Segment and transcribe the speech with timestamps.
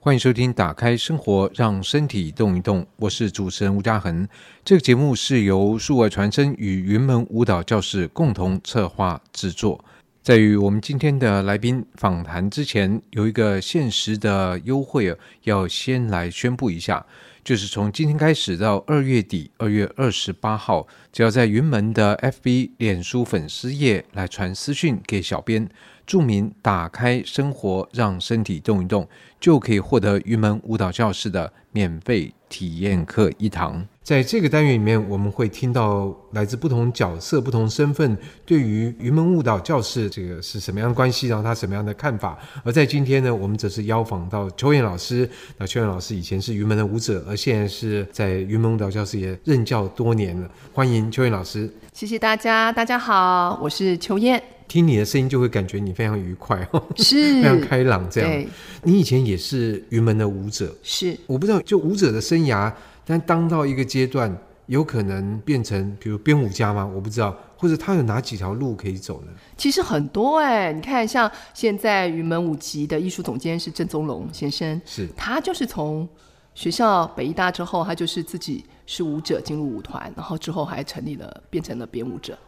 [0.00, 4.28] 欢迎收听《打开生活，让身体动一动》，我是主持人吴嘉恒。
[4.64, 9.84] 这个节目是由数位传声与云门舞蹈教室共同策划制作。
[10.22, 15.12] 在与我们今天的来宾访谈之前，有一个限时的优惠，
[15.42, 17.04] 要先来宣布一下。
[17.42, 25.68] 就是从今天开始到二月底，二月二十八号，只要在云门的 FB 脸书粉丝页来传私讯给小编，
[26.08, 29.06] 注明“打开生活，让身体动一动”，
[29.38, 33.86] 就可以获得云门舞蹈教室的免费体验课一堂。
[34.02, 38.16] 在这个单元里面，我们会听到来自不同角色、不同身份
[38.46, 42.38] 对于云门舞蹈教室这个是什么样的关系，然后他什么样的看法。
[42.64, 45.28] 而在今天呢，我们则是邀访到邱燕老师。
[45.58, 50.50] 那秋燕老师以前是云门的舞者，而现在是在云门舞蹈教室也任教多年了。
[50.72, 51.70] 欢迎邱燕老师。
[51.92, 54.42] 谢谢大家，大家好，我是秋燕。
[54.68, 56.56] 听你的声音就会感觉你非常愉快，
[56.98, 58.08] 是非常开朗。
[58.08, 58.46] 这样，对
[58.84, 62.72] 你以前也是云门的舞者，是我不知道，就舞者的生涯。
[63.04, 66.86] 但当到一个阶段，有可能变成比如编舞家吗？
[66.86, 69.32] 我不知道，或者他有哪几条路可以走呢？
[69.56, 76.06] 其实很多哎、欸，你看，像现在云门舞集的艺术总监是郑宗龙先生，是他就是从
[76.54, 82.38] 学校北艺大之后，他就是自己是舞者进入舞团，然后之后还成立了变成了编舞者。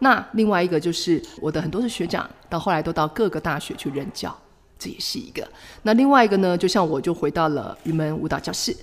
[0.00, 4.36] 那另外一个就是我的很多的学长，到后来都到各个大学去任教，
[4.78, 5.46] 这也是一个。
[5.82, 8.76] 那另外一个呢，就像我就回到了云门舞蹈教室。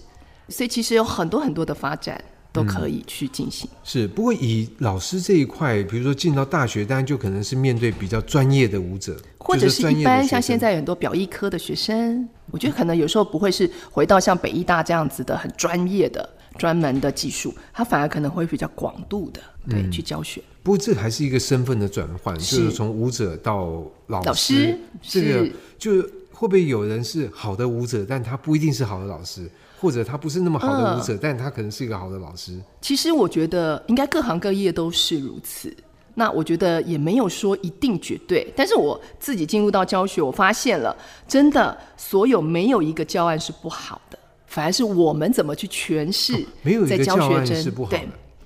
[0.49, 2.23] 所以其实有很多很多的发展
[2.53, 3.69] 都可以去进行。
[3.69, 3.77] 嗯。
[3.83, 20.41] 是，不过以老师这一块，比如说进到大学，当然就可能是面对比较专业的舞者，或者是一般像现在有很多表艺科的学生，我觉得可能有时候不会是回到像北艺大这样子的很专业的、专门的技术，他反而可能会比较广度的对、嗯、去教学。
[20.63, 29.49] 不过这还是一个身份的转换，是就是从舞者到老师，老师这个就会不会有人是好的舞者，但他不一定是好的老师？
[29.79, 32.59] 或者他不是那么好的舞者，呃，但他可能是一个好的老师。
[32.81, 35.71] 其实我觉得应该各行各业都是如此。
[36.15, 38.51] 那我觉得也没有说一定绝对。
[38.55, 40.97] 但是我自己进入到教学，我发现了，
[41.27, 44.16] 真的所有没有一个教案是不好的，
[44.57, 46.33] 反而是我们怎么去诠释。
[46.63, 47.99] 没有一个教案是不好的。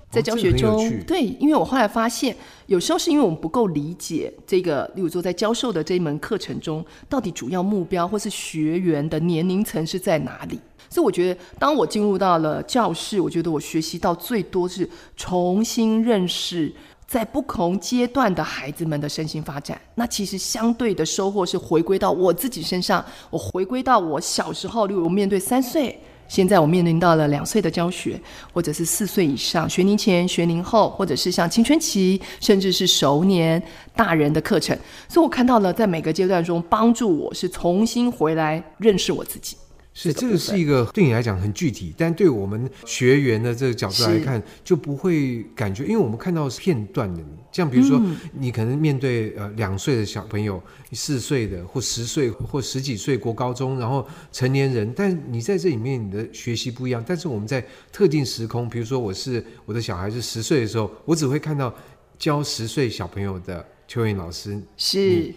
[0.10, 2.36] 在教学中，哦，对，因为我后来发现，
[2.66, 10.60] 有时候是因为我们不够理解这个，例如说在教授的这一门课程中，到底主要目标或是学员的年龄层是在哪里。
[10.90, 16.74] 所以我觉得，当我进入到了教室，我觉得我学习到最多是重新认识
[17.12, 19.78] 在不同阶段的孩子们的身心发展。
[19.96, 28.18] 那其实相对的收获是回归到我自己身上，我回归到我小时候，例如我面对三岁，现在我面临到了两岁的教学，
[28.54, 33.62] 或者是四岁以上学龄前、学龄后，或者是像青春期，甚至是熟年
[33.94, 34.74] 大人的课程。
[35.10, 39.58] 所以我看到了在每个阶段中帮助我是重新回来认识我自己。
[39.94, 48.02] 是，这个是一个对你来讲很具体，但对我们学员的这个角度来看，就不会感觉，因为我们看到片段的你，像比如说，
[48.40, 50.64] 你可能面对呃两岁的小朋友，
[50.94, 57.04] 四岁的或十岁或十几岁国高中，然后成年人，但你在这里面你的学习不一样。
[57.06, 61.74] 但是我们在特定时空，比如说我是我的小孩是十岁的时候，我只会看到
[62.18, 65.34] 教十岁小朋友的邱颖老师是。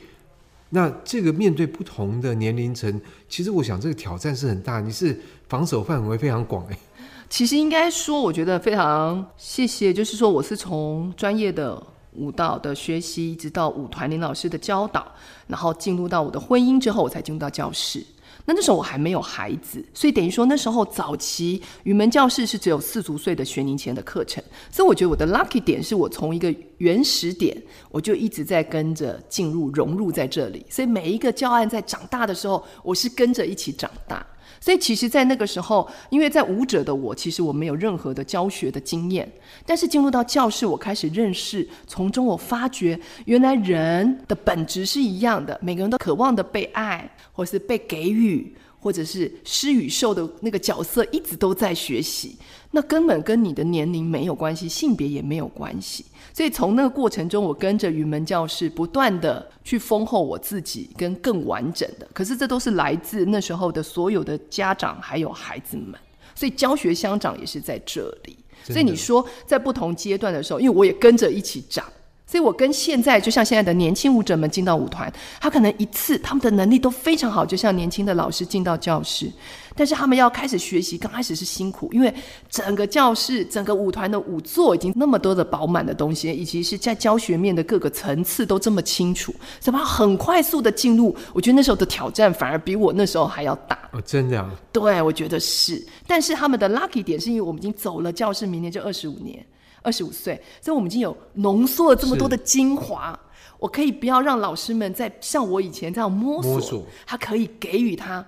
[0.71, 4.81] 那这个面对不同的年龄层，其实我想这个挑战是很大。
[4.81, 6.79] 你是防守范围非常广哎。
[7.31, 11.81] 其实应该说，我觉得非常谢谢，就是说我是从专业的
[12.13, 15.07] 舞蹈的学习，一直到舞团林老师的教导，
[15.49, 18.05] 然后进入到我的婚姻之后，我才进入到教室。
[18.45, 27.57] 那那时候我还没有孩子，所以等于说那时候早期语门教室是只有四足岁的学龄前的课程，所以我觉得我的 lucky 点是我从一个原始点，
[27.91, 34.25] 我就一直在跟着进入融入在这里，所以每一个教案在长大的时候，我是跟着一起长大。
[34.65, 39.31] 所以其实，在那个时候，因为在舞者的我，其实我没有任何的教学的经验。
[39.67, 52.37] 但是进入到教室，我开始认识，从中我发觉，原来人的本质是一样的，每个人都渴望的被爱，或是被给予，或者是施与受的那个角色，一直都在学习。
[52.71, 56.05] 那根本跟你的年龄没有关系，性别也没有关系。
[56.35, 62.07] 所以从那个过程中，我跟着云门教室不断的去丰厚我自己，跟更完整的。
[62.13, 65.99] 可是这都是来自那时候的所有的家长还有孩子们，
[66.35, 68.37] 所以教学相长也是在这里。
[68.65, 71.91] 所以你说在不同阶段的时候，因为我也跟着一起长，
[72.35, 75.09] 所以我跟现在就像现在的年轻舞者们进到舞团，
[75.41, 79.31] 他可能一次他们的能力都非常好，就像年轻的老师进到教室，
[79.77, 82.13] 但是他们要开始学习，刚开始是辛苦，因为
[82.51, 91.15] 整个教室、整个舞团的舞座已经那么多的饱满的东西，以及是在教学面的各个层次都这么清楚，怎么很快速的进入？
[91.33, 93.79] 我觉得那时候的挑战反而比我那时候还要大。
[93.93, 94.51] 哦，真的啊？
[94.73, 95.81] 对，我觉得是。
[96.05, 99.47] 但是他们的 lucky 点是因为我们已经走了教室，明年就二十五年。
[99.85, 103.17] 二十五岁，所以我们已经有浓缩了这么多的精华。
[103.61, 108.27] 我可以不要让老师们再像我以前这样摸索，摸索，他可以给予他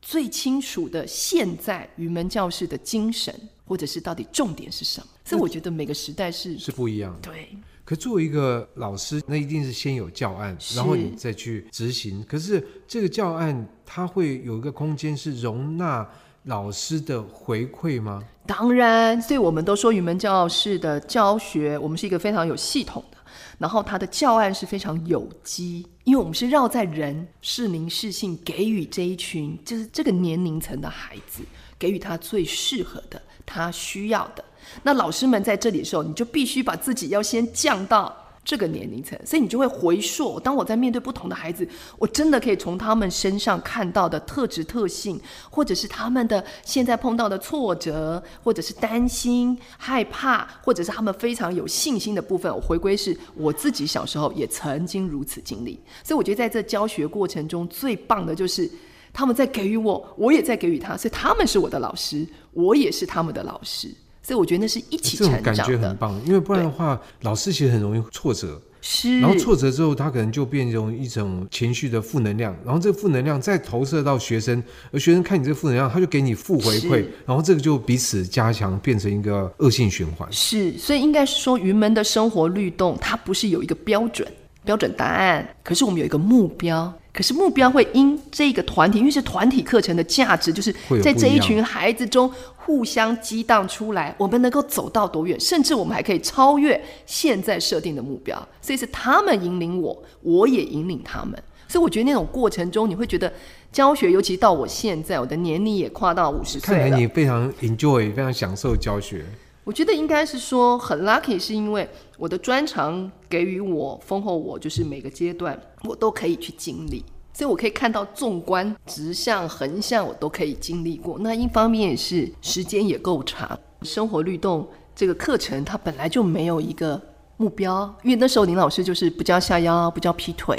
[0.00, 3.32] 最清楚的现在云门教室的精神，
[3.66, 5.06] 或者是到底重点是什么。
[5.24, 7.30] 所以我觉得每个时代是是不一样的。
[7.30, 7.48] 对。
[7.84, 12.24] 可作为一个老师，那一定是先有教案，然后你再去执行。
[12.24, 16.04] 可是这个教案，它会有一个空间是容纳
[16.46, 18.22] 老师的回馈吗？
[18.46, 23.18] 当然，所以我们都说云门教室的教学，我们是一个非常有系统的，
[23.58, 31.42] 然后它的教案是非常有机，因为我们是绕在人适龄适性，给予这一群就是这个年龄层的孩子，
[31.76, 34.44] 给予他最适合的，他需要的。
[34.84, 38.16] 那老师们在这里的时候，你就必须把自己要先降到。
[38.46, 40.38] 这个年龄层，所以你就会回溯。
[40.38, 45.20] 当我在面对不同的孩子，我真的可以从他们身上看到的特质特性，
[45.50, 52.54] 或者是他们的现在碰到的挫折，或者是担心、害怕，或者是他们非常有信心的部分。
[52.54, 58.70] 我回归是我自己小时候也曾经如此经历，所以我觉得在这教学过程中最棒的就是
[59.12, 63.90] 他们在给予我，我也在给予他，所以他们是我的老师，我也是他们的老师。
[64.26, 66.20] 所以我觉得那是一起成长的，这种感觉很棒。
[66.26, 69.20] 因为不然的话，老师其实很容易挫折，是。
[69.20, 80.28] 然后挫折之后，他可能就变成一种情绪的负能量，然后这个负能量再投射到学生，而学生看你这个负能量，他就给你负回馈，然后这个就彼此加强，变成一个恶性循环。
[80.32, 84.26] 是，所以应该是说，云门的生活律动，它不是有一个标准
[84.64, 86.92] 标准答案，可是我们有一个目标。
[87.16, 90.70] 可是目标会因这个团体，因为是团体课程的价值，就是
[91.02, 98.36] 在这一群孩子中互相激荡出来，我们能够走到多远，甚至我们还可以超越现在设定的目标。
[98.60, 101.42] 所以是他们引领我，我也引领他们。
[101.66, 103.32] 所以我觉得那种过程中，你会觉得
[103.72, 109.24] 教学，尤其到我现在，我的年龄也跨到五十岁了，看来你非常 enjoy，非常享受教学。
[109.66, 121.18] 我觉得应该是说很 lucky，是因为我的专长给予我丰厚，我就是每个阶段我都可以去经历，所以我可以看到纵观直向横向我都可以经历过。
[121.18, 124.64] 那一方面是时间也够长，生活律动
[124.94, 127.02] 这个课程它本来就没有一个
[127.36, 130.56] 目标，因为那时候林老师就是不教下腰，不教劈腿，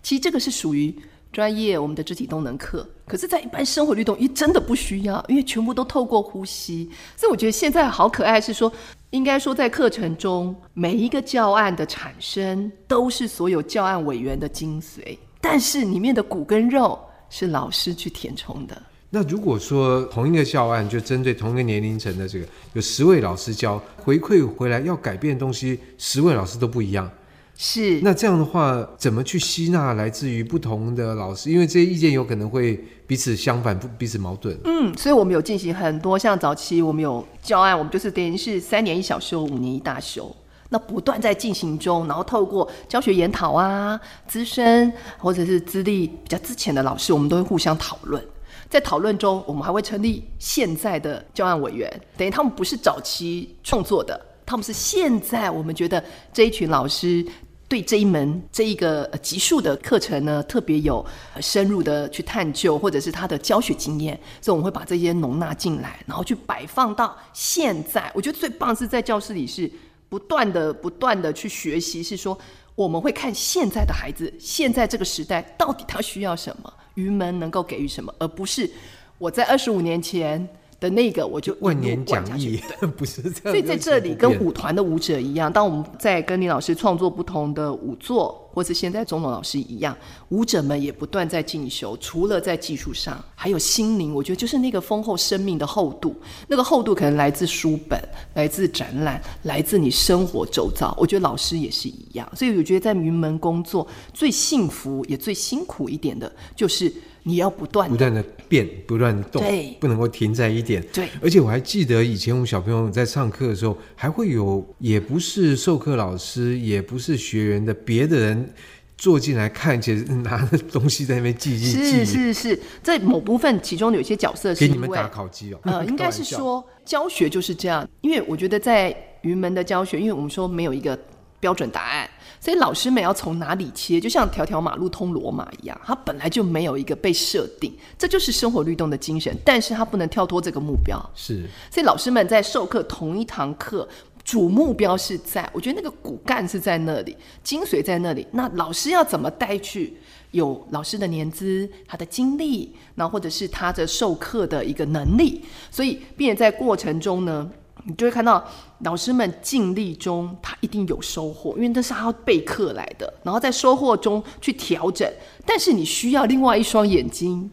[0.00, 0.96] 其实这个是属于。
[1.34, 6.88] 专业我们的肢体动能课，可是，在一般生活律动，一真的不需要，因为全部都透过呼吸。
[7.16, 8.72] 所以我觉得现在好可爱，是说，
[9.10, 16.96] 应该说在课程中，每一个教案的产生都是所有教案委员的精髓，但是里面的骨跟肉
[17.28, 18.80] 是老师去填充的。
[19.10, 27.10] 那如果说同一个教案，就针对同一个年龄层的这个，有十位老师教，回馈回来要改变的东西，十位老师都不一样。
[27.56, 31.50] 是，那这样的话，怎么去吸纳来自于不同的老师？
[31.50, 34.58] 因为这些意见有可能会彼此相反，不彼此矛盾。
[34.64, 40.34] 嗯，所以我们有进行很多，像早期我们有教案，我们就是等于是三年一小修，五年一大修，
[40.70, 48.20] 那不断在进行中，然后透过教学研讨啊，资深或者是资历比较之前的老师，我们都会互相讨论。
[48.68, 56.02] 在讨论中，我们还会成立现在的教案委员，等于他们不是早期创作的，他们是现在我们觉得
[56.32, 57.24] 这一群老师。
[57.66, 61.04] 对这一门这一个级数的课程呢，特别有
[61.40, 68.10] 深入的去探究，或者是他的教学经验，所以我们会把这些容纳进来，然后去摆放到现在。
[68.14, 69.70] 我觉得最棒是在教室里是
[70.08, 72.38] 不断的、不断的去学习，是说
[72.74, 78.70] 我们会看现在的孩子，现在这个时代到底他需要什么，云门能够给予什么，而不是
[79.18, 80.46] 我在二十五年前。
[80.84, 82.60] 的那个我就万年讲义，
[82.94, 83.34] 不是这样。
[83.44, 89.96] 所以在这里跟舞团的舞者一样，当我们在跟林老师创作不同的舞作，或是现在钟龙老师一样，
[90.28, 91.96] 舞者们也不断在进修。
[92.02, 96.14] 除了在技术上，还有心灵，我觉得就是那个丰厚生命的厚度。
[96.48, 97.98] 那个厚度可能来自书本，
[98.34, 100.94] 来自展览，来自你生活周遭。
[100.98, 102.30] 我觉得老师也是一样。
[102.36, 106.92] 所以我觉得在云门工作最幸福也最辛苦一点的，就是。
[107.26, 108.22] 你要不断不断的
[108.54, 110.80] 变，不乱动，对，不能够停在一点。
[110.92, 118.48] 对，而且我还记得以前我们小朋友在上课的时候，还会有也不是授课老师，也不是学员的别的人
[118.96, 121.82] 坐进来看，且拿着东西在那边记记记。
[122.06, 125.58] 是是是，在某部分其中有些角色是给你们打考绩哦。
[125.66, 130.96] 呃，应该是说教学就是这样，因为我觉得在云门的教学，因为我们说没有一个。
[131.40, 132.08] 标准答案。
[132.44, 139.34] 所以老师们要从哪里切，就像条条马路通罗马一样，它本来就没有一个被设定，这就是生活律动的精神。
[139.42, 141.02] 但是它不能跳脱这个目标。
[141.14, 143.88] 是，所以老师们在授课同一堂课，
[144.22, 148.26] 主目标是在，我觉得那个骨干是在那里，精髓在那里。
[148.32, 149.96] 那老师要怎么带去？
[150.32, 157.48] 有老师的年资、他的经历，然后或者是他的授课的一个能力，所以并且在过程中呢，
[157.86, 158.42] 你就会看到
[158.80, 165.06] 老师们尽力中，他一定有收获，因为那是他要备课来的，然后在收获中去调整。
[165.46, 167.50] 但是你需要另外一双眼睛，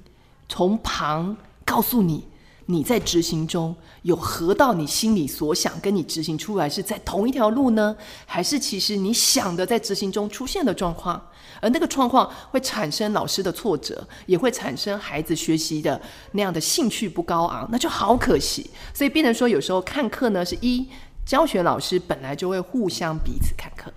[0.48, 1.36] 从旁
[1.66, 2.24] 告诉你，
[2.72, 7.94] 你在执行中有合到你心里所想，跟你执行出来是在同一条路呢，
[8.26, 11.22] 还是其实你想的在执行中出现的状况？
[11.60, 16.02] 而那个状况会产生老师的挫折，也会产生孩子学习的
[16.32, 18.68] 那样的兴趣不高昂，那就好可惜。
[18.94, 20.88] 所以变成说，有时候看课呢，是一
[21.26, 23.92] 教学老师本来就会互相彼此看课；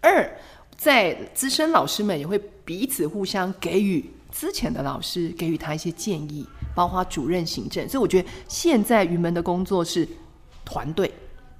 [0.00, 0.28] 二
[0.74, 6.46] 在资深老师们也会彼此互相给予之前的老师给予他一些建议，
[6.76, 7.88] 包括主任、行政。
[7.88, 10.08] 所以我觉得现在云门的工作是
[10.64, 11.10] 团队，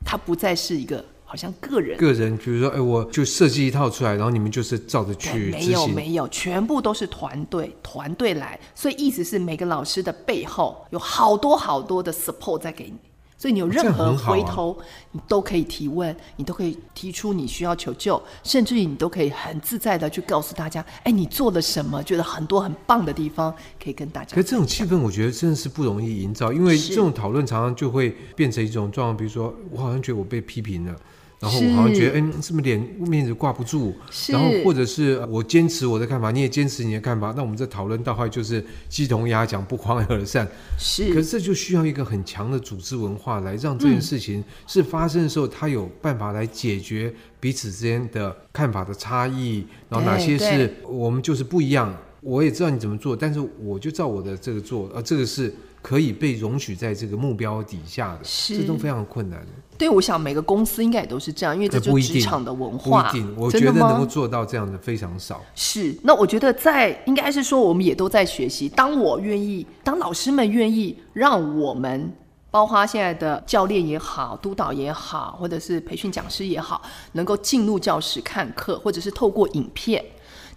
[0.04, 1.04] 它不再是一个。
[1.28, 5.50] 好像个人，个人，比如说，哎，我就设计一套出来，然后你们就是照着去。
[5.50, 8.56] 没有，没有，全部都是团队，团队来。
[8.76, 12.98] 所以意思是每个老师的背后有好多好多的 support 在给你，
[13.38, 22.02] 所以你有任何回头，啊、你都可以提问，你都可以提出你需要求救，甚至于你都可以很自在的去告诉大家，哎，你做了什么？
[22.02, 24.34] 觉得很多很棒的地方可以跟大家。
[24.34, 30.96] 可是这种气氛，我觉得真的是不容易营造，因为这种讨论常常就会变成一种状况，比如说，我好像觉得我被批评了。
[31.38, 33.92] 然后我好像觉得，嗯，是不是脸面子挂不住？
[34.28, 40.48] 然后或者是我坚持我的看法，你也坚持你的看法，那我们这讨论到后来就是鸡同鸭讲，不欢而散。
[40.78, 51.94] 是，可是这就需要一个很强的组织文化来让这件事情是发生的时候，他有办法来解决彼此之间的看法的差异，然后哪些是我们就是不一样。
[52.22, 55.54] 我也知道你怎么做，但是我就照我的这个做，而这个是。
[55.86, 59.46] 可以被容许在这个目标底下的，是这都非常困难的。
[59.78, 63.04] 对，我想每个公司应该也都是这样，因为这就是职场的文化。
[63.04, 65.40] 不一定，我觉得能够做到这样的非常少。
[65.54, 68.68] 是，那我觉得在应该是说，我们也都在学习。
[68.68, 72.12] 当我愿意，当老师们愿意让我们，
[72.50, 80.04] 包括现在的教练也好、督导也好，或者是培训讲师也好，能够进入教室看课，或者是透过影片，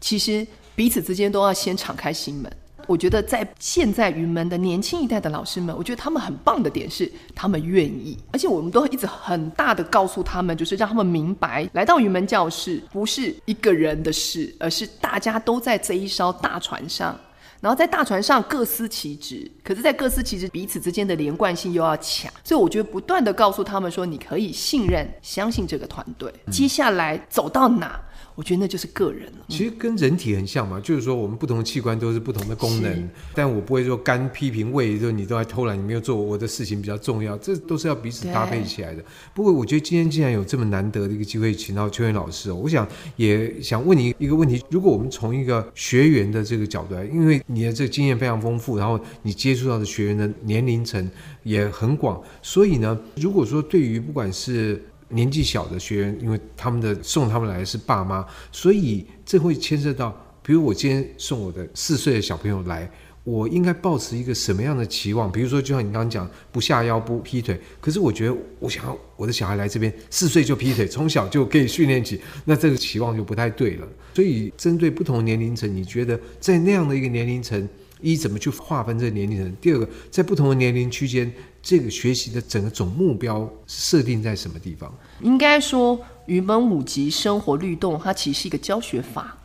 [0.02, 2.52] 其实彼此之间都要先敞开心门。
[2.90, 17.16] 我觉得在现在云门的年轻一代的老师们，我觉得他们很棒的点是，他们愿意，而且我们都一直很大的告诉他们，就是让他们明白，来到云门教室不是一个人的事，而是大家都在这一艘大船上，
[17.62, 28.02] 然后在大船上各司其职，可是，在各司其职彼此之间的连贯性又要强，所以我觉得不断的告诉他们说，你可以信任、相信这个团队，接下来走到哪。
[28.40, 29.46] 我觉得那就是个人了。
[29.50, 39.04] 其实跟人体很像嘛，就是说我们不同的器官都是不同的功能，但我不会说肝批评胃，就你都在偷懒，你没有做我的事情比较重要，这都是要彼此搭配起来的。
[39.34, 51.12] 不过我觉得今天既然有这么难得的一个机会，请到邱元老师哦，我想也想问你一个问题：如果我们从一个学员的这个角度来，因为你的这个经验非常丰富，然后你接触到的学员的年龄层
[51.44, 62.90] 也很广，所以呢，如果说对于不管是年纪小的学员，因为他们的送他们来的是爸妈，所以这会牵涉到，比如我今天送我的四岁的小朋友来，
[63.24, 65.32] 我应该抱持一个什么样的期望？
[65.32, 73.88] 比如说，就像你刚刚讲，不下腰不劈腿，可是我觉得我想要我的小孩来这边四岁就劈腿，从小就可以训练起，那这个期望就不太对了。
[74.14, 77.68] 所以，针对不同年龄层，你觉得在那样的一个年龄层，
[78.02, 79.56] 一怎么去划分这个年龄层？
[79.62, 81.32] 第二个，在不同的年龄区间。
[81.62, 84.90] 这个学习的整个总目标设定在什么地方？
[85.20, 89.38] 应该说，云门舞集生活律动，它其实是一个教学法，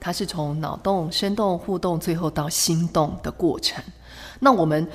[0.00, 3.84] 它是从脑动、生动、互动，最后到心动的过程。
[4.40, 4.88] 那我们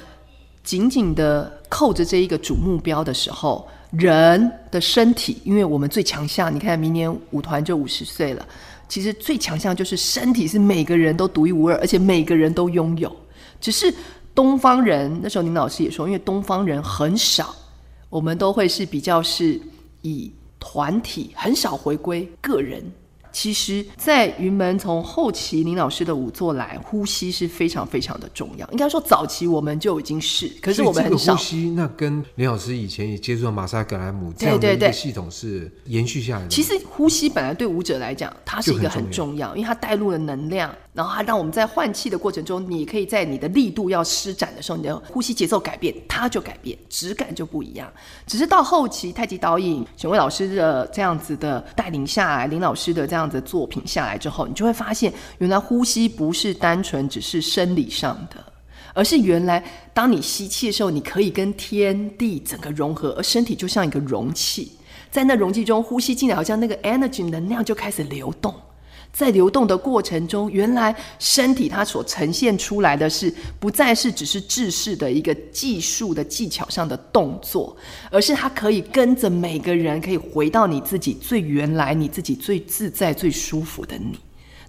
[0.63, 8.43] 紧紧的扣着这一个主目标的时候，人的身体，因为我们最强项，你看明年舞团就五十岁了，
[8.87, 13.15] 其实最强项就是身体是每个人都独一无二，而且每个人都拥有，
[13.59, 13.93] 只是。
[14.37, 17.55] 东方人那时候，林老师也说，因为东方人很少，
[18.07, 19.59] 我们都会是比较是
[20.03, 22.83] 以团体，很少回归个人。
[23.39, 28.67] 其实，在云门从后期林老师的舞作来，呼吸是非常非常的重要。
[28.71, 31.35] 应该说早期我们就已经是，可是我们很少。
[31.35, 36.49] 呼吸那跟林老师以前也接触到马萨格莱姆这样的一个系统是延续下来的。
[36.49, 40.73] 其实呼吸本来对舞者来讲，它是一个很重要，因为它带入了能量。
[40.97, 47.87] 然后它让我们在换气的过程中，你可以在你的力度要施展的时候，你的呼吸节奏改变，它就改变，质感就不一样。
[48.25, 58.43] 只是到后期太极导引选魏老师的这样子的带领下来，林老师的这样子作品下来之后，你就会发现，原来呼吸不是单纯只是生理上的，
[58.95, 59.63] 而是原来
[59.93, 64.71] 当你吸气的时候，你可以跟天地整个融合，而身体就像一个容器，
[65.11, 68.51] 在那容器中呼吸进来，好像那个 energy 能量就开始流动。
[69.17, 77.75] 在流动的过程中，原来身体它所呈现出来的是，不再是只是制式的一个技术的技巧上的动作，
[78.11, 84.19] 而是它可以跟着每个人，可以回到你自己最原来、你自己最自在、最舒服的你。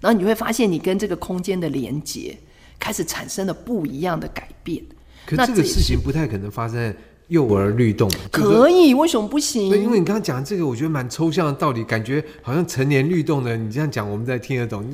[0.01, 2.35] 然后你会发现，你跟这个空间的连接
[2.79, 4.83] 开始产生了不一样的改变。
[5.27, 6.97] 可这个事情不太可能发生在。
[7.29, 9.69] 幼儿律动可以，为什么不行？
[9.69, 14.85] 因为你刚刚讲这个，我觉得蛮抽象的道理，感觉好像成年律动的，你这样讲我们才听得懂。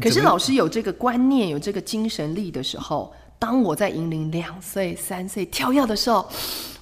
[0.00, 6.26] 可是老师有这个观念，有这个精神力的时候，当我在引领两岁、三岁跳跃的时候。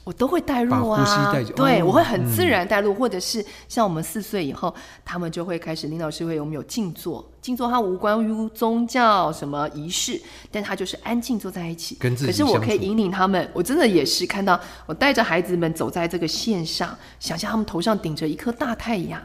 [0.04, 7.24] 我都会带入啊，呼吸带对、哦、我会很自然带入，嗯、或者是像我们四岁以后，他们就会开始，林老师会我们有静坐？
[7.40, 11.96] 静坐它无关于宗教什么仪式，但它就是安静坐在一起。
[12.00, 12.30] 跟自己。
[12.30, 19.20] 可是我可以引领他们，我真的也是看到我带着孩子们走在这个线上，想象他们头上顶着一颗大太阳，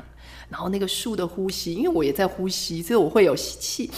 [0.49, 3.91] 然后那个树的呼吸，因为我也在呼吸，所以我会有吸气。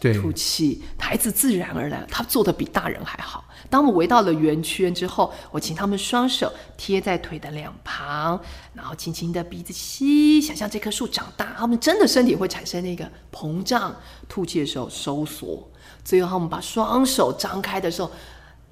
[0.00, 3.44] 对，吐气，孩子自然而然，他做的比大人还好。
[3.70, 8.38] 当我围到了圆圈之后，我请他们双手贴在腿的两旁，
[8.74, 13.94] 然后轻轻的鼻子吸，想象这棵树长大，他们真的身体会产生那个膨胀，
[14.28, 15.66] 吐气的时候收缩，
[16.04, 18.10] 最后他们把双手张开的时候，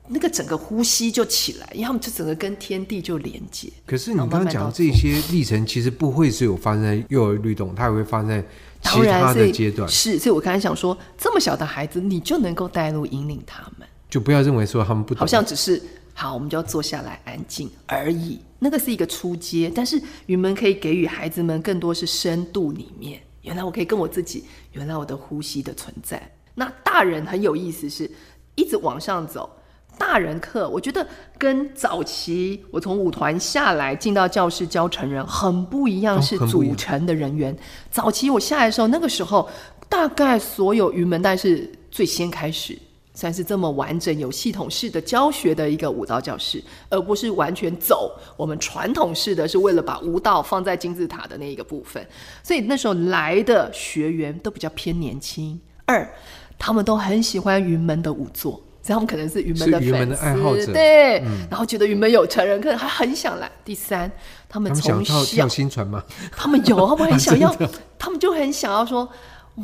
[0.08, 3.70] 那个整个呼吸就起来，因为他们就整个跟天地就连接。
[3.86, 8.44] 可是你刚刚讲的这些历程，其实不会是有发生在幼儿律动，它也会发生在。
[8.80, 15.82] 其他的阶段是，所以我刚才想说，这么小的孩子，你就能够带路引领他们，就不要认为说他们不懂，好像只是
[16.14, 18.40] 好，我们就要坐下来安静而已。
[18.58, 23.20] 那个是一个初阶，但是云门可以给予孩子们更多是深度里面。
[23.42, 26.20] 原来我可以跟我自己，原来我的呼吸的存在。
[26.54, 28.10] 那大人很有意思，是
[28.56, 29.48] 一直往上走。
[29.96, 37.56] 大人课，我觉得跟早期我从舞团下来进到教室教成人很不一样，是组成的人员。
[37.90, 39.48] 早期我下来的时候，那个时候
[39.88, 42.78] 大概所有云门，但是最先开始
[43.18, 52.06] 算是这么完整、有系统式的教学的一个舞蹈教室，而不是完全走我们传统式的，是为了把舞蹈放在金字塔的那一个部分。
[52.44, 56.08] 所以那时候来的学员都比较偏年轻，二
[56.56, 58.62] 他们都很喜欢云门的舞作。
[58.84, 63.50] 他们可能是云门的粉丝，对，嗯、然后觉得云门有成人课，还很想来。
[63.62, 64.10] 第三，
[64.48, 66.02] 他们从小跳薪传吗？
[66.34, 67.54] 他们有，他们很想要，
[67.98, 69.06] 他们就很想要说，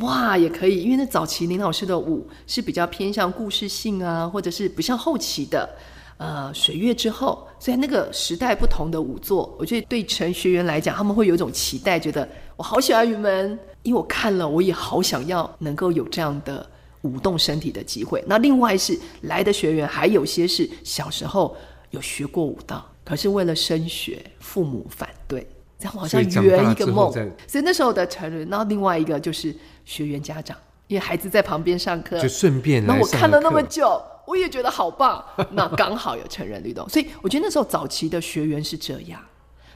[0.01, 5.69] 哇，也可以，因为那早期林老师的舞是比较偏向故事性啊，或者是不像后期的，
[6.17, 16.69] 呃，水月之后，所以那个时代不同的舞作，我觉得对陈学员来讲，他们会有一种期待，觉得我好喜欢云门，因为我看了，我也好想要能够有这样的。
[17.05, 18.25] 舞动身体的机会。
[18.27, 21.55] 那另外是来的学员，还有些是小时候
[21.91, 25.47] 有学过舞蹈，可是为了升学，父母反对，
[25.79, 27.13] 这样好像圆一个梦。
[27.13, 30.57] 所以，所以那时候的成人，然后另外一个就是学员家长，
[30.89, 32.85] 因为孩子在旁边上课，就顺便。
[32.85, 35.25] 那我看了那么久，我也觉得好棒。
[35.53, 39.21] 那刚好有成人律动，所以我觉得那时候早期的学员是这样。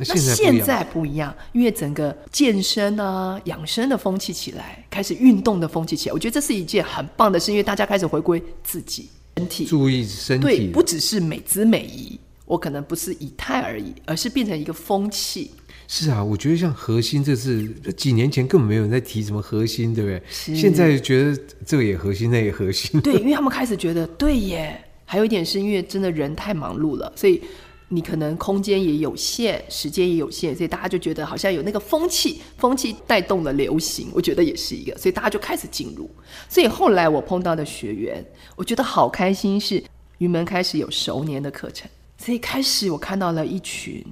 [0.01, 15.51] 那现在不一样，因为整个健身啊、养生的风气起来，开始运动的风气起来，我觉得这是一件很棒的事，因为大家开始回归自己身体，注意身体，对，不只是美姿美仪，我可能不是以态而已，而是变成一个风气。
[15.89, 20.23] 是啊，我觉得像核心，这是几年前根本没有人在提什么核心，对不对？
[20.55, 23.01] 现在觉得这个也核心，那也核心。
[23.01, 24.81] 对，因为他们开始觉得，对耶。
[25.05, 27.43] 还有一点是因为真的人太忙碌了，所以。
[27.91, 36.07] 你可能空间也有限，时间也有限，所以大家就觉得好像有那个风气，风气带动了流行，我觉得也是一个，所以大家就开始进入。
[36.51, 38.23] 所以后来我碰到的学员，
[38.57, 39.83] 我觉得好开心，是
[40.19, 44.05] 云门开始有熟年的课程，所以开始我看到了一群，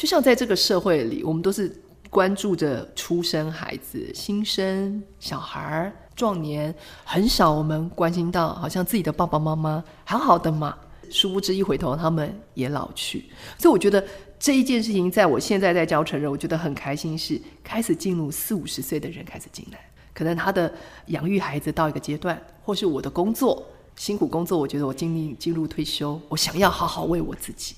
[0.00, 1.70] 就像在这个社会里，我们都是
[2.08, 10.74] 关注着出生孩子、新生小孩、壮年，很少我们关心到好像自己的爸爸妈妈好好的嘛。
[11.10, 13.26] 殊不知一回头，他们也老去。
[13.58, 14.02] 所以我觉得
[14.38, 19.78] 这一件事情，在我现在在教成人，我觉得很开心，是开始进入四五十岁的人开始进来。
[20.14, 20.72] 可能他的
[21.08, 23.62] 养育孩子到一个阶段，或是我的工作
[23.96, 27.74] 辛苦工作，我觉得我经历进入退休，我想要好好为我自己。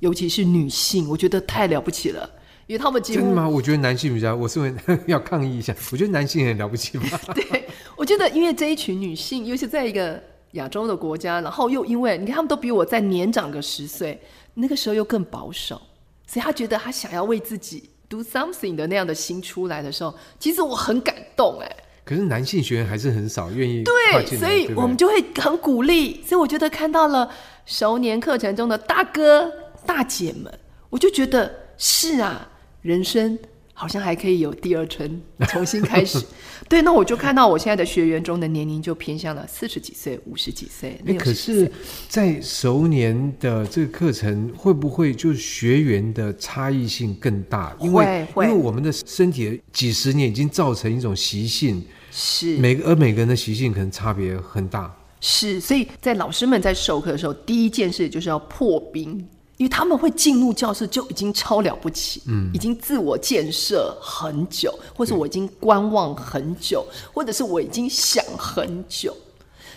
[0.00, 2.28] 尤其是女性，我觉得太了不起了，
[2.66, 3.48] 因为他们几乎真的吗？
[3.48, 4.74] 我觉得男性比较，我是
[5.06, 7.04] 要抗议一下，我觉得男性很了不起嘛。
[7.34, 7.64] 对。
[7.96, 14.20] 我觉得因为这一群女性，尤其在一个亚洲的国家，然后又因为你看他们都比我再年长个十岁，
[14.54, 15.80] 那个时候又更保守，
[16.26, 21.76] 所以他觉得他想要为自己 do something 的那样的心出来的时候，其实我很感动哎。
[22.04, 26.22] 可是男性学员还是很少愿意对，所以我们就会很鼓励。
[26.22, 27.28] 所以我觉得看到了
[27.64, 29.50] 熟年课程中的大哥
[29.86, 30.52] 大姐们，
[30.90, 32.48] 我就觉得是啊，
[32.82, 33.38] 人生。
[33.78, 36.18] 好像还可以有第二春，重新开始。
[36.66, 40.98] 对，那我就看到我现在的学员中的年龄就偏向了四十几岁、五十几岁。
[41.06, 41.70] 哎，可是，
[42.08, 47.76] 在熟年的这个课程，会不会就学员的差异性更大？
[47.78, 54.90] 因为因为我们的身体几十年已经造成一种习性，是每个而每个人的习性可能差别很大。
[55.20, 59.22] 是，所以在老师们在授课的时候，第一件事就是要破冰。
[59.56, 69.16] 因为他们会进入教室就已经超了不起，嗯，已经自我建设很久，或者我已经观望很久，或者是我已经想很久，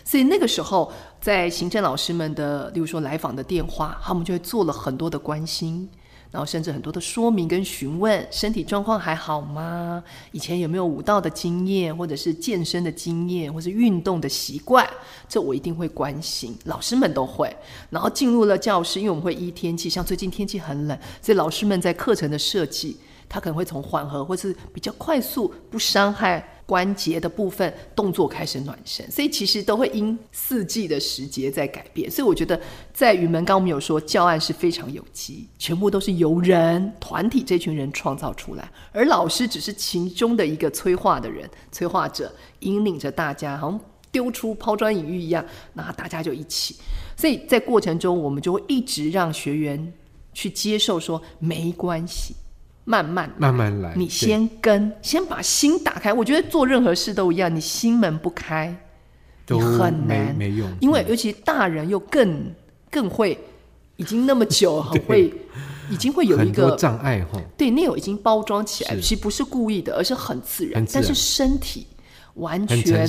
[0.03, 5.89] 所以那个时候在行政老师们的，例如说来访的电话，他们就会做了很多的关心。
[6.31, 10.03] 然后甚至很多的说明跟询问，身体状况还好吗？
[10.31, 14.87] 以前有没有舞蹈的经验，或者是健身的经验，或是运动的习惯？
[15.27, 17.51] 这我一定会关心，老师们都会。
[17.89, 26.58] 然后进入了教室，因为我们会依天气，像最近天气很冷，所以老师们在课程的设计，他可能会从缓和或是比较快速，不伤害。
[26.69, 32.11] 关节的部分动作开始暖身，所以其实都会因四季的时节在改变。
[32.11, 32.61] 所以我觉得
[32.93, 43.79] 在云门，刚刚我们有说教案是非常有机，全部都是由人团体这群人创造出来，而老师只是其中的一个催化的人，催化者引领着大家，好像
[44.11, 46.75] 丢出抛砖引玉一样，那大家就一起。
[47.17, 49.91] 所以在过程中，我们就会一直让学员
[50.33, 52.35] 去接受说没关系。
[52.89, 56.11] 慢慢慢慢来，你先跟，先把心打开。
[56.11, 58.75] 我觉得做任何事都一样，你心门不开，
[59.47, 60.67] 你很难没用。
[60.81, 62.51] 因为尤其大人又更
[62.89, 63.37] 更会，
[63.95, 65.31] 已经那么久 很会，
[65.91, 67.39] 已经会有一个障碍哈。
[67.55, 70.83] 对，那有已经包装起来，其实不是故意的，而是很自然。
[70.91, 71.85] 但是身体
[72.33, 73.07] 完全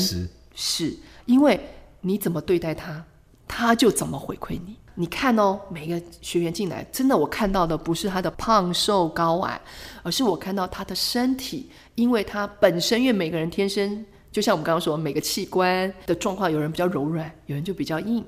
[0.54, 1.58] 是因为
[2.02, 3.02] 你怎么对待他，
[3.48, 4.76] 他就怎么回馈你。
[4.96, 9.60] 你看哦，每个学员进来，真的，我看到的不是他的胖瘦高矮，
[10.02, 18.22] 而是我看到他的身体，因为他本身，因为每个人天生，就像我们刚刚说，每个器官的状况，有人比较柔软，有人就比较硬，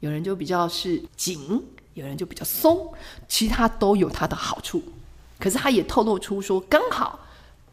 [0.00, 1.60] 有人就比较是紧，
[1.94, 2.92] 有人就比较松，
[3.26, 4.82] 其他都有他的好处。
[5.40, 7.18] 可是他也透露出说，刚好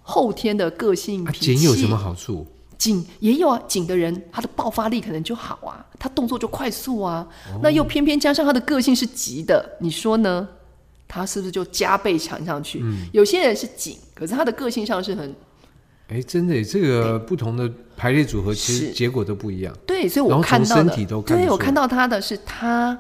[0.02, 2.48] 后天的个性脾气，紧有什么好处？
[2.80, 7.28] 紧也有啊，紧的人他的爆发力可能就好啊，他动作就快速啊。
[7.54, 10.48] 哦、那又偏偏加上他的个性是急的，你说呢？
[11.08, 12.80] 他是不是就加倍强上去？
[12.84, 15.36] 嗯、有些人是紧，可是他的个性上是很……
[16.08, 19.76] 哎，真的，这个不同的排列组合，其实结果都不一样。
[19.86, 22.98] 对，所以我看到的，对，我看到他的是他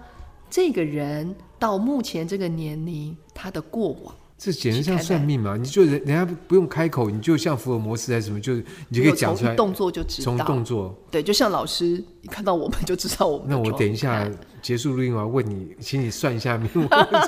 [0.50, 4.14] 这个人到目前这个年龄，他的过往。
[4.42, 5.58] 这简直像算命嘛！
[5.58, 8.54] 你就人人家不用开口，你就像福尔摩斯还是什么，就
[8.88, 9.54] 你就可以讲出来。
[9.54, 10.24] 动作就知道。
[10.24, 10.98] 从动作。
[11.12, 13.48] 对，就像老师一看到我们就知道我们。
[13.50, 14.26] 那我等一下
[14.62, 16.70] 结束录音，我要问你，请你算一下命。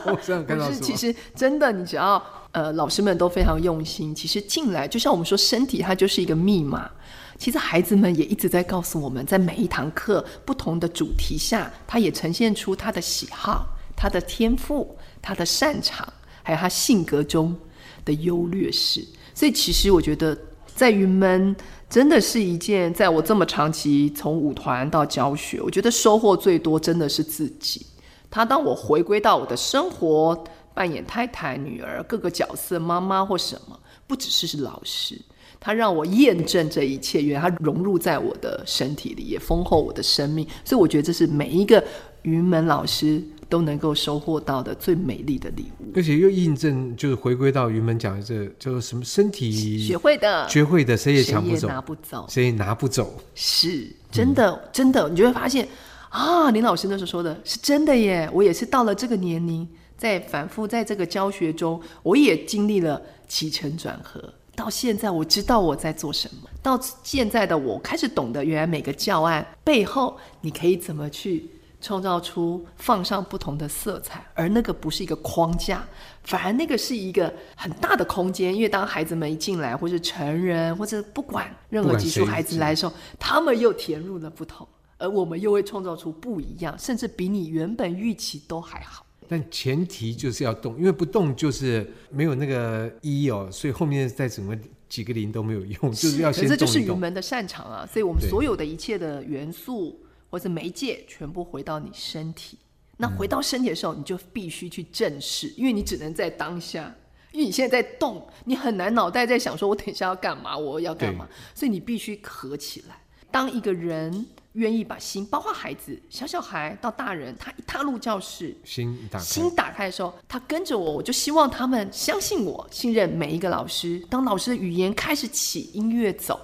[0.06, 4.16] 我这样看到是，其实真的，你只要呃，老师们都非常用心。
[4.16, 6.90] 其实进来，就像我们说，身体它就是一个密码。
[7.38, 16.08] 其实孩子们也一直在告诉我们，在每一堂课不同的主题下，他也呈现出他的喜好、他的天赋、他的擅长。
[16.44, 17.56] 还有他性格中
[18.04, 21.56] 的优劣势，所以其实我觉得在云门
[21.90, 27.86] 真的是一件，在我这么长期从舞团到教学，我觉得收获最多真的是自己。
[28.30, 33.78] 他当我回归到我的生活，扮演太太、女儿各个角色、妈妈或什么，
[34.08, 35.20] 不只是是老师，
[35.60, 40.48] 他让我验证这一切，原来他融入在我的身体里，也丰厚我的生命。
[40.64, 41.84] 所以我觉得这是每一个
[42.24, 43.22] 云门老师。
[43.52, 55.68] 都能够收获到的最美丽的礼物，而且又印证，就是回归到原本讲的这个，叫做什么身体学会的，学会的，谁也抢不走，拿不走，谁也拿不走，是真的，嗯、真的，你就会发现
[56.08, 58.30] 啊，林老师那时候说的是真的耶。
[58.32, 71.50] 我也是到了这个年龄，在反复在这个教学中，我也经历了起承转合，到现在我知道我在做什么，到现在的我开始懂得，原来每个教案背后，你可以怎么去。
[71.82, 75.84] 创造出放上不同的色彩，而那个不是一个框架，
[76.24, 78.56] 反而那个是一个很大的空间。
[78.56, 84.68] 因为当孩子们一进来，或是成人，或者不管任何技术孩子来的时候，他们又填入了不同，
[84.98, 89.06] 而我们又会创造出不一样，甚至比你原本预期都还好。
[89.28, 94.54] 但前提就是要动，因为不动就是没有那个一哦，所以后面再怎么
[94.90, 96.58] 几个零都没有用，是就是要先动一动。
[96.58, 97.88] 这就是云门的擅长啊！
[97.90, 99.98] 所以我们所有的一切的元素
[100.32, 102.58] 或者媒介，全部回到你身体。
[102.98, 106.96] 那回到身体的时候，你就必须去正视，因为你只能在当下，
[107.32, 112.96] 因为你现在在动，你很难脑袋在想说，我等一下要干嘛，我要干嘛，所以你必须合起来。
[113.30, 124.06] 当一个人愿意把心，包括孩子、小小孩到大人，他一踏入教室，心打开，心打开的时候，他跟着我，我就希望他们相信我，信任每一个老师。
[124.10, 126.42] 当老师的语言开始起，音乐走，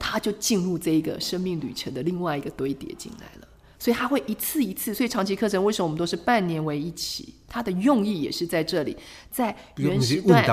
[0.00, 3.46] 他就进入这一个生命旅程的另外一个堆叠进来了。
[3.78, 7.32] 所以他会一次一次，所以长期课程为什么我们都是半年为一期？
[7.48, 8.96] 它的用意也是在这里，
[9.30, 10.44] 在原时段，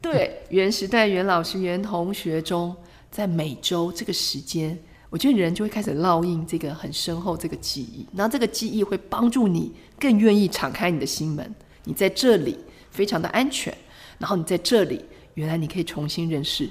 [0.00, 2.76] 对原时代原老师原同学中，
[3.10, 4.78] 在每周这个时间。
[5.08, 11.54] 我觉得人就会开始烙印这个很深厚这个记忆，然后这个记忆会帮助你更愿意敞开你的心门。
[11.84, 12.56] 你在这里
[12.90, 13.76] 非常的安全，
[14.18, 15.02] 然后你在这里，
[15.34, 16.70] 原来你可以重新认识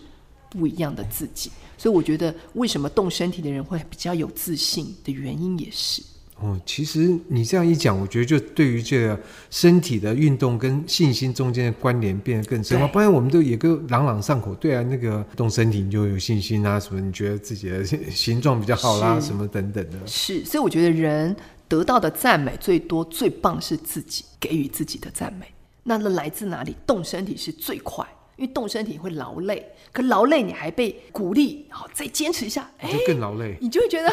[0.51, 1.51] 不一样的自己。
[1.79, 6.03] 所以我觉得为什么动身体的人会比较有自信的原因也是。
[6.41, 12.87] 哦，其实你这样一讲，我觉得就对于这个身体的运动跟信心中间的关联变得更深了。
[12.87, 14.53] 不然我们都也都朗朗上口。
[14.55, 19.97] 对啊，那个动身体你就有信心啊，什么你觉得自己的形状比较好啦，什么等等的。
[20.05, 21.35] 是，所以我觉得人
[21.67, 25.45] 得到的赞美最多、最棒是自己给予自己的赞美。
[25.83, 26.73] 那那来自哪里？
[26.87, 28.05] 动身体是最快，
[28.39, 34.09] 因为动身体会劳累，可劳累你还被鼓励，然后再坚持一下，你就更劳累，你就会觉得。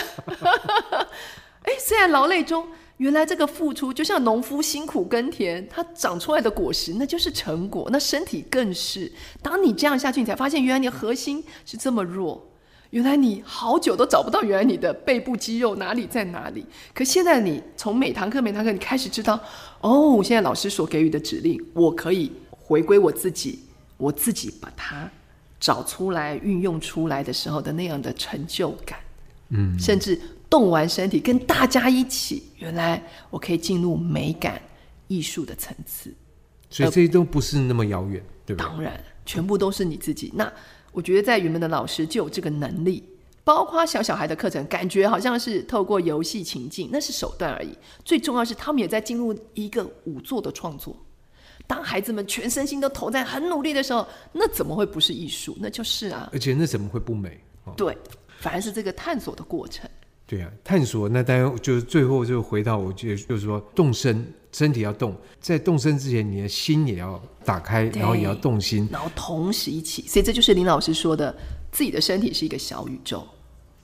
[1.63, 7.89] 哎， 虽然劳累中，原来这个付出就像农夫辛苦耕田，它长出来的果实那就是成果。
[7.93, 12.51] 那身体更是，当你这样下去，你才发现原来你的核心是这么弱，
[12.91, 16.67] 原来你好久都找不到原来你的背部肌肉哪里在哪里。
[16.93, 19.39] 可现在你从每堂课每堂课，你开始知道，
[19.83, 23.61] 哦，现在老师所给予的指令，我可以回归我自己，
[23.97, 25.11] 我自己把它
[25.59, 28.99] 找出来运用出来的时候的那样的成就感，
[29.51, 30.21] 嗯，甚至。
[30.49, 34.63] 动完身体，跟大家一起，原来我可以进入美感、
[35.09, 36.15] 艺术的层次，
[36.71, 38.65] 所以这些都不是那么遥远，对吧？
[38.65, 40.31] 当然，全部都是你自己。
[40.37, 40.51] 那
[40.93, 43.03] 我觉得在云门的老师就有这个能力，
[43.43, 47.77] 包括小小孩的课程，感觉好像是透过游戏情境，那是手段而已。
[48.05, 50.97] 最重要是他们也在进入一个舞作的创作。
[51.67, 55.57] 当孩子们全身心都投在很努力的时候，那怎么会不是艺术？
[55.61, 56.31] 那就是啊。
[56.33, 57.41] 而且那怎么会不美？
[57.65, 57.97] 哦、对，
[58.39, 59.89] 反而是这个探索的过程。
[60.29, 70.03] 对啊，探索那当然就是最后就回到，我觉得就是说动身，身体要动，在动身之前，你的心也要打开，然后也要动心，然后同时一起。
[70.09, 71.33] 所以这就是林老师说的，
[71.71, 73.25] 自己的身体是一个小宇宙，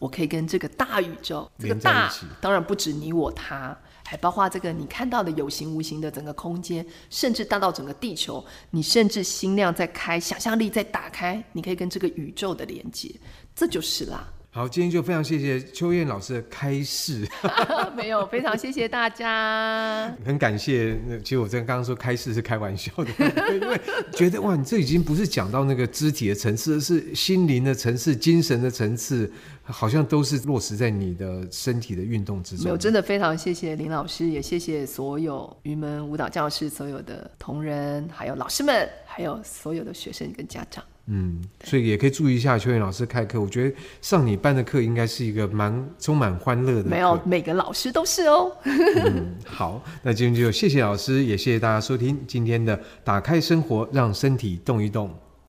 [0.03, 13.15] 我可以跟这个大宇宙，这个大当然不止你我他，还包括这个你看到的有形无形的整个空间，甚至大到整个地球，你甚至心量在开，想象力在打开，你可以跟这个宇宙的连接，
[13.55, 14.29] 这就是啦。
[14.55, 17.27] 好，今天就非常谢谢秋燕老师的开示。
[17.97, 20.15] 没有，非常谢谢大家。
[20.27, 23.11] 很感谢，那其实我刚刚说开示是开玩笑的，
[23.55, 23.81] 因为
[24.13, 32.65] 觉得哇，你这已经不是讲到那个肢体的层次，而是心灵的层次、精神的层次，好像都是落实在你的身体的运动之中。
[32.65, 40.85] 没有，真的非常谢谢林老师，也谢谢所有云门舞蹈教室所有的同仁，还有老师们，还有所有的学生跟家长。
[41.07, 43.41] 嗯，所以也可以注意一下秋燕老师开课。
[43.41, 46.89] 我觉得上你班的课应该是一个蛮充满欢乐的。
[46.89, 48.51] 没有，每个老师都是哦。
[48.65, 55.09] 嗯，好，那今天就谢谢老师，也谢谢大家收听今天的《打开生活，让身体动一动》。